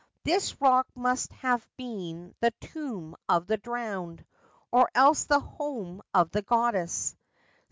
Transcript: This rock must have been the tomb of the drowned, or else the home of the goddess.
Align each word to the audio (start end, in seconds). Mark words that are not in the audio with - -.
This 0.23 0.59
rock 0.59 0.87
must 0.95 1.31
have 1.31 1.63
been 1.77 2.33
the 2.39 2.49
tomb 2.59 3.15
of 3.29 3.45
the 3.45 3.57
drowned, 3.57 4.25
or 4.71 4.89
else 4.95 5.25
the 5.25 5.39
home 5.39 6.01
of 6.11 6.31
the 6.31 6.41
goddess. 6.41 7.15